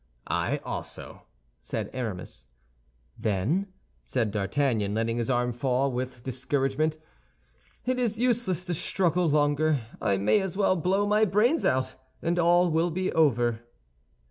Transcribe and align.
"I 0.25 0.57
also," 0.63 1.27
said 1.59 1.91
Aramis. 1.93 2.47
"Then," 3.19 3.67
said 4.03 4.31
D'Artagnan, 4.31 4.95
letting 4.95 5.17
his 5.17 5.29
arm 5.29 5.53
fall 5.53 5.91
with 5.91 6.23
discouragement, 6.23 6.97
"it 7.85 7.99
is 7.99 8.19
useless 8.19 8.65
to 8.65 8.73
struggle 8.73 9.29
longer. 9.29 9.81
I 10.01 10.17
may 10.17 10.41
as 10.41 10.57
well 10.57 10.75
blow 10.75 11.05
my 11.05 11.23
brains 11.25 11.65
out, 11.65 11.93
and 12.19 12.39
all 12.39 12.71
will 12.71 12.89
be 12.89 13.13
over." 13.13 13.59